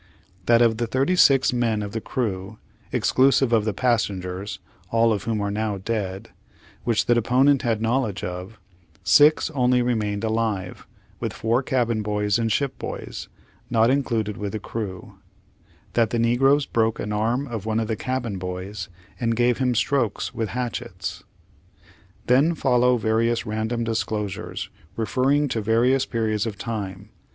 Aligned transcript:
—that 0.47 0.63
of 0.63 0.77
the 0.77 0.87
thirty 0.87 1.15
six 1.15 1.53
men 1.53 1.83
of 1.83 1.91
the 1.91 2.01
crew, 2.01 2.57
exclusive 2.91 3.53
of 3.53 3.65
the 3.65 3.71
passengers 3.71 4.57
(all 4.89 5.13
of 5.13 5.25
whom 5.25 5.39
are 5.41 5.51
now 5.51 5.77
dead), 5.77 6.29
which 6.83 7.05
the 7.05 7.13
deponent 7.13 7.61
had 7.61 7.83
knowledge 7.83 8.23
of, 8.23 8.57
six 9.03 9.51
only 9.51 9.79
remained 9.83 10.23
alive, 10.23 10.87
with 11.19 11.31
four 11.31 11.61
cabin 11.61 12.01
boys 12.01 12.39
and 12.39 12.51
ship 12.51 12.79
boys, 12.79 13.27
not 13.69 13.91
included 13.91 14.37
with 14.37 14.53
the 14.53 14.59
crew; 14.59 15.19
* 15.45 15.69
*—that 15.93 16.09
the 16.09 16.17
negroes 16.17 16.65
broke 16.65 16.99
an 16.99 17.13
arm 17.13 17.45
of 17.45 17.67
one 17.67 17.79
of 17.79 17.87
the 17.87 17.95
cabin 17.95 18.39
boys 18.39 18.89
and 19.19 19.35
gave 19.35 19.59
him 19.59 19.75
strokes 19.75 20.33
with 20.33 20.49
hatchets. 20.49 21.23
[_Then 22.27 22.57
follow 22.57 22.97
various 22.97 23.45
random 23.45 23.83
disclosures 23.83 24.71
referring 24.95 25.47
to 25.49 25.61
various 25.61 26.07
periods 26.07 26.47
of 26.47 26.57
time. 26.57 27.09